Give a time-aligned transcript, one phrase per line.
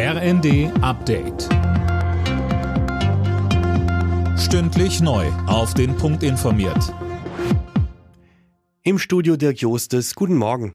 [0.00, 1.48] RND Update.
[4.38, 5.26] Stündlich neu.
[5.48, 6.94] Auf den Punkt informiert.
[8.84, 10.14] Im Studio Dirk Jostes.
[10.14, 10.70] Guten Morgen.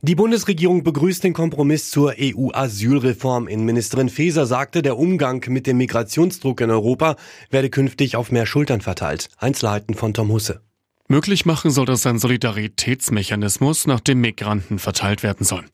[0.00, 3.48] Die Bundesregierung begrüßt den Kompromiss zur EU-Asylreform.
[3.48, 7.16] Innenministerin Faeser sagte, der Umgang mit dem Migrationsdruck in Europa
[7.50, 9.28] werde künftig auf mehr Schultern verteilt.
[9.36, 10.62] Einzelheiten von Tom Husse.
[11.06, 15.66] Möglich machen soll das ein Solidaritätsmechanismus, nach dem Migranten verteilt werden soll.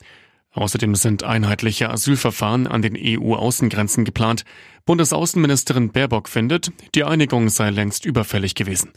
[0.51, 4.45] Außerdem sind einheitliche Asylverfahren an den EU-Außengrenzen geplant.
[4.85, 8.91] Bundesaußenministerin Baerbock findet, die Einigung sei längst überfällig gewesen.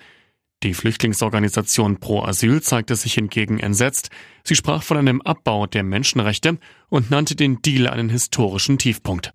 [0.62, 4.10] Die Flüchtlingsorganisation Pro Asyl zeigte sich hingegen entsetzt.
[4.45, 9.32] Sie sprach von einem Abbau der Menschenrechte und nannte den Deal einen historischen Tiefpunkt.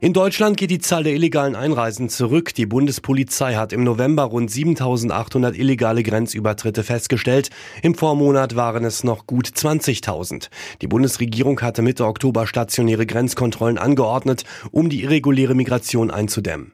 [0.00, 2.52] In Deutschland geht die Zahl der illegalen Einreisen zurück.
[2.54, 7.50] Die Bundespolizei hat im November rund 7800 illegale Grenzübertritte festgestellt.
[7.82, 10.50] Im Vormonat waren es noch gut 20.000.
[10.82, 16.73] Die Bundesregierung hatte Mitte Oktober stationäre Grenzkontrollen angeordnet, um die irreguläre Migration einzudämmen.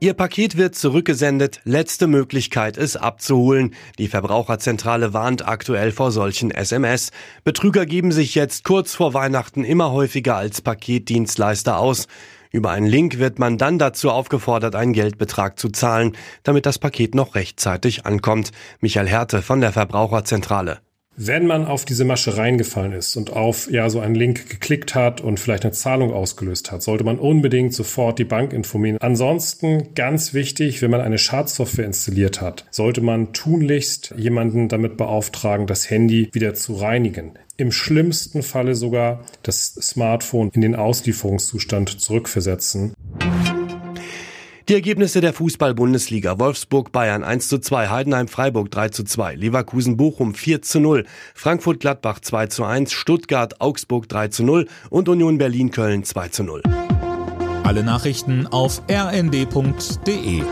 [0.00, 1.60] Ihr Paket wird zurückgesendet.
[1.64, 3.74] Letzte Möglichkeit, es abzuholen.
[3.98, 7.10] Die Verbraucherzentrale warnt aktuell vor solchen SMS.
[7.42, 12.06] Betrüger geben sich jetzt kurz vor Weihnachten immer häufiger als Paketdienstleister aus.
[12.50, 17.14] Über einen Link wird man dann dazu aufgefordert, einen Geldbetrag zu zahlen, damit das Paket
[17.14, 18.50] noch rechtzeitig ankommt.
[18.80, 20.83] Michael Härte von der Verbraucherzentrale.
[21.16, 25.20] Wenn man auf diese Masche reingefallen ist und auf ja so einen Link geklickt hat
[25.20, 28.98] und vielleicht eine Zahlung ausgelöst hat, sollte man unbedingt sofort die Bank informieren.
[29.00, 35.68] Ansonsten ganz wichtig, wenn man eine Schadsoftware installiert hat, sollte man tunlichst jemanden damit beauftragen,
[35.68, 37.34] das Handy wieder zu reinigen.
[37.56, 42.94] Im schlimmsten Falle sogar das Smartphone in den Auslieferungszustand zurückversetzen.
[44.66, 46.38] Die Ergebnisse der Fußball-Bundesliga.
[46.38, 51.04] Wolfsburg Bayern 1 zu 2, Heidenheim Freiburg 3 zu 2, Leverkusen Bochum 4 zu 0,
[51.34, 56.28] Frankfurt Gladbach 2 zu 1, Stuttgart Augsburg 3 zu 0 und Union Berlin Köln 2
[56.28, 56.62] zu 0.
[57.62, 60.42] Alle Nachrichten auf rnd.de